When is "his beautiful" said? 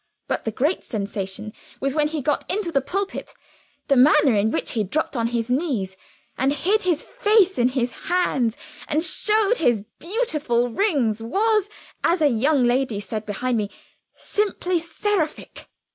9.59-10.69